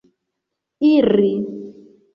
[0.91, 1.31] iri